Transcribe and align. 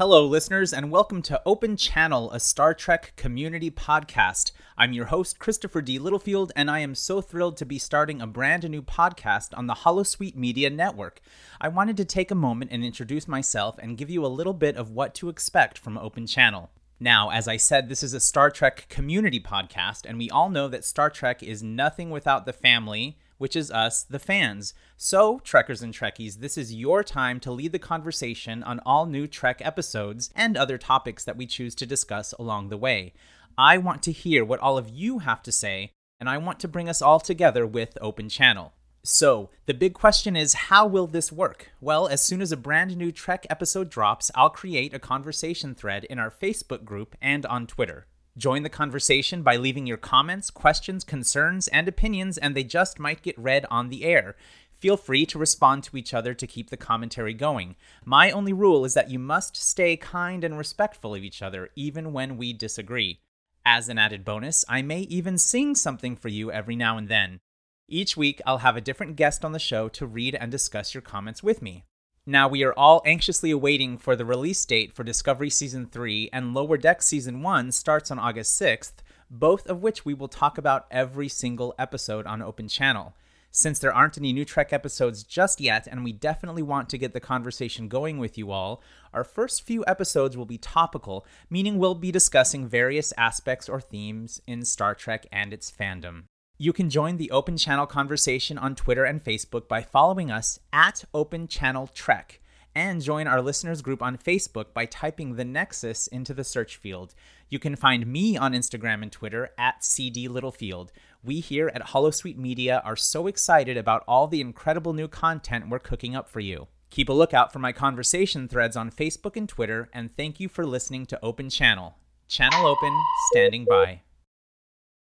Hello, 0.00 0.24
listeners, 0.24 0.72
and 0.72 0.90
welcome 0.90 1.20
to 1.20 1.42
Open 1.44 1.76
Channel, 1.76 2.30
a 2.32 2.40
Star 2.40 2.72
Trek 2.72 3.12
community 3.16 3.70
podcast. 3.70 4.50
I'm 4.78 4.94
your 4.94 5.04
host, 5.04 5.38
Christopher 5.38 5.82
D. 5.82 5.98
Littlefield, 5.98 6.52
and 6.56 6.70
I 6.70 6.78
am 6.78 6.94
so 6.94 7.20
thrilled 7.20 7.58
to 7.58 7.66
be 7.66 7.78
starting 7.78 8.22
a 8.22 8.26
brand 8.26 8.66
new 8.70 8.80
podcast 8.80 9.50
on 9.58 9.66
the 9.66 9.74
Holosuite 9.74 10.36
Media 10.36 10.70
Network. 10.70 11.20
I 11.60 11.68
wanted 11.68 11.98
to 11.98 12.06
take 12.06 12.30
a 12.30 12.34
moment 12.34 12.70
and 12.72 12.82
introduce 12.82 13.28
myself 13.28 13.76
and 13.78 13.98
give 13.98 14.08
you 14.08 14.24
a 14.24 14.26
little 14.26 14.54
bit 14.54 14.74
of 14.74 14.88
what 14.88 15.14
to 15.16 15.28
expect 15.28 15.76
from 15.76 15.98
Open 15.98 16.26
Channel. 16.26 16.70
Now, 16.98 17.28
as 17.28 17.46
I 17.46 17.58
said, 17.58 17.90
this 17.90 18.02
is 18.02 18.14
a 18.14 18.20
Star 18.20 18.50
Trek 18.50 18.86
community 18.88 19.38
podcast, 19.38 20.06
and 20.08 20.16
we 20.16 20.30
all 20.30 20.48
know 20.48 20.66
that 20.68 20.86
Star 20.86 21.10
Trek 21.10 21.42
is 21.42 21.62
nothing 21.62 22.08
without 22.08 22.46
the 22.46 22.54
family 22.54 23.18
which 23.40 23.56
is 23.56 23.70
us, 23.70 24.02
the 24.02 24.18
fans. 24.18 24.74
So, 24.98 25.38
Trekkers 25.38 25.80
and 25.80 25.94
Trekkies, 25.94 26.40
this 26.40 26.58
is 26.58 26.74
your 26.74 27.02
time 27.02 27.40
to 27.40 27.50
lead 27.50 27.72
the 27.72 27.78
conversation 27.78 28.62
on 28.62 28.80
all 28.84 29.06
new 29.06 29.26
Trek 29.26 29.62
episodes 29.64 30.28
and 30.36 30.58
other 30.58 30.76
topics 30.76 31.24
that 31.24 31.38
we 31.38 31.46
choose 31.46 31.74
to 31.76 31.86
discuss 31.86 32.34
along 32.34 32.68
the 32.68 32.76
way. 32.76 33.14
I 33.56 33.78
want 33.78 34.02
to 34.02 34.12
hear 34.12 34.44
what 34.44 34.60
all 34.60 34.76
of 34.76 34.90
you 34.90 35.20
have 35.20 35.42
to 35.44 35.52
say, 35.52 35.92
and 36.20 36.28
I 36.28 36.36
want 36.36 36.60
to 36.60 36.68
bring 36.68 36.86
us 36.86 37.00
all 37.00 37.18
together 37.18 37.66
with 37.66 37.96
Open 38.02 38.28
Channel. 38.28 38.74
So, 39.02 39.48
the 39.64 39.72
big 39.72 39.94
question 39.94 40.36
is 40.36 40.68
how 40.68 40.86
will 40.86 41.06
this 41.06 41.32
work? 41.32 41.70
Well, 41.80 42.08
as 42.08 42.20
soon 42.20 42.42
as 42.42 42.52
a 42.52 42.58
brand 42.58 42.94
new 42.94 43.10
Trek 43.10 43.46
episode 43.48 43.88
drops, 43.88 44.30
I'll 44.34 44.50
create 44.50 44.92
a 44.92 44.98
conversation 44.98 45.74
thread 45.74 46.04
in 46.04 46.18
our 46.18 46.30
Facebook 46.30 46.84
group 46.84 47.16
and 47.22 47.46
on 47.46 47.66
Twitter. 47.66 48.06
Join 48.36 48.62
the 48.62 48.68
conversation 48.68 49.42
by 49.42 49.56
leaving 49.56 49.86
your 49.86 49.96
comments, 49.96 50.50
questions, 50.50 51.04
concerns, 51.04 51.68
and 51.68 51.88
opinions, 51.88 52.38
and 52.38 52.54
they 52.54 52.64
just 52.64 52.98
might 52.98 53.22
get 53.22 53.38
read 53.38 53.66
on 53.70 53.88
the 53.88 54.04
air. 54.04 54.36
Feel 54.78 54.96
free 54.96 55.26
to 55.26 55.38
respond 55.38 55.84
to 55.84 55.96
each 55.96 56.14
other 56.14 56.32
to 56.32 56.46
keep 56.46 56.70
the 56.70 56.76
commentary 56.76 57.34
going. 57.34 57.76
My 58.04 58.30
only 58.30 58.52
rule 58.52 58.84
is 58.84 58.94
that 58.94 59.10
you 59.10 59.18
must 59.18 59.56
stay 59.56 59.96
kind 59.96 60.42
and 60.42 60.56
respectful 60.56 61.14
of 61.14 61.22
each 61.22 61.42
other, 61.42 61.68
even 61.76 62.12
when 62.12 62.36
we 62.38 62.52
disagree. 62.52 63.20
As 63.66 63.90
an 63.90 63.98
added 63.98 64.24
bonus, 64.24 64.64
I 64.68 64.80
may 64.80 65.00
even 65.00 65.36
sing 65.36 65.74
something 65.74 66.16
for 66.16 66.28
you 66.28 66.50
every 66.50 66.76
now 66.76 66.96
and 66.96 67.08
then. 67.08 67.40
Each 67.88 68.16
week, 68.16 68.40
I'll 68.46 68.58
have 68.58 68.76
a 68.76 68.80
different 68.80 69.16
guest 69.16 69.44
on 69.44 69.52
the 69.52 69.58
show 69.58 69.88
to 69.90 70.06
read 70.06 70.34
and 70.36 70.50
discuss 70.50 70.94
your 70.94 71.02
comments 71.02 71.42
with 71.42 71.60
me. 71.60 71.84
Now, 72.30 72.46
we 72.46 72.62
are 72.62 72.72
all 72.74 73.02
anxiously 73.04 73.50
awaiting 73.50 73.98
for 73.98 74.14
the 74.14 74.24
release 74.24 74.64
date 74.64 74.92
for 74.92 75.02
Discovery 75.02 75.50
Season 75.50 75.84
3, 75.84 76.30
and 76.32 76.54
Lower 76.54 76.76
Deck 76.76 77.02
Season 77.02 77.42
1 77.42 77.72
starts 77.72 78.08
on 78.08 78.20
August 78.20 78.56
6th, 78.62 78.92
both 79.28 79.66
of 79.66 79.82
which 79.82 80.04
we 80.04 80.14
will 80.14 80.28
talk 80.28 80.56
about 80.56 80.86
every 80.92 81.26
single 81.26 81.74
episode 81.76 82.28
on 82.28 82.40
Open 82.40 82.68
Channel. 82.68 83.16
Since 83.50 83.80
there 83.80 83.92
aren't 83.92 84.16
any 84.16 84.32
new 84.32 84.44
Trek 84.44 84.72
episodes 84.72 85.24
just 85.24 85.60
yet, 85.60 85.88
and 85.90 86.04
we 86.04 86.12
definitely 86.12 86.62
want 86.62 86.88
to 86.90 86.98
get 86.98 87.14
the 87.14 87.18
conversation 87.18 87.88
going 87.88 88.18
with 88.18 88.38
you 88.38 88.52
all, 88.52 88.80
our 89.12 89.24
first 89.24 89.66
few 89.66 89.84
episodes 89.88 90.36
will 90.36 90.46
be 90.46 90.56
topical, 90.56 91.26
meaning 91.50 91.78
we'll 91.78 91.96
be 91.96 92.12
discussing 92.12 92.68
various 92.68 93.12
aspects 93.18 93.68
or 93.68 93.80
themes 93.80 94.40
in 94.46 94.64
Star 94.64 94.94
Trek 94.94 95.26
and 95.32 95.52
its 95.52 95.68
fandom. 95.68 96.26
You 96.62 96.74
can 96.74 96.90
join 96.90 97.16
the 97.16 97.30
Open 97.30 97.56
Channel 97.56 97.86
conversation 97.86 98.58
on 98.58 98.74
Twitter 98.74 99.04
and 99.04 99.24
Facebook 99.24 99.66
by 99.66 99.80
following 99.80 100.30
us 100.30 100.60
at 100.74 101.06
Open 101.14 101.48
Channel 101.48 101.86
Trek, 101.86 102.38
and 102.74 103.00
join 103.00 103.26
our 103.26 103.40
listeners 103.40 103.80
group 103.80 104.02
on 104.02 104.18
Facebook 104.18 104.74
by 104.74 104.84
typing 104.84 105.36
the 105.36 105.44
Nexus 105.46 106.06
into 106.06 106.34
the 106.34 106.44
search 106.44 106.76
field. 106.76 107.14
You 107.48 107.58
can 107.58 107.76
find 107.76 108.06
me 108.06 108.36
on 108.36 108.52
Instagram 108.52 109.00
and 109.00 109.10
Twitter 109.10 109.48
at 109.56 109.82
CD 109.82 110.28
Littlefield. 110.28 110.92
We 111.24 111.40
here 111.40 111.72
at 111.74 111.80
Holosuite 111.80 112.36
Media 112.36 112.82
are 112.84 112.94
so 112.94 113.26
excited 113.26 113.78
about 113.78 114.04
all 114.06 114.26
the 114.26 114.42
incredible 114.42 114.92
new 114.92 115.08
content 115.08 115.70
we're 115.70 115.78
cooking 115.78 116.14
up 116.14 116.28
for 116.28 116.40
you. 116.40 116.68
Keep 116.90 117.08
a 117.08 117.14
lookout 117.14 117.54
for 117.54 117.58
my 117.58 117.72
conversation 117.72 118.48
threads 118.48 118.76
on 118.76 118.90
Facebook 118.90 119.34
and 119.34 119.48
Twitter, 119.48 119.88
and 119.94 120.14
thank 120.14 120.38
you 120.38 120.46
for 120.50 120.66
listening 120.66 121.06
to 121.06 121.18
Open 121.24 121.48
Channel. 121.48 121.96
Channel 122.28 122.66
Open, 122.66 122.94
standing 123.32 123.64
by. 123.64 124.02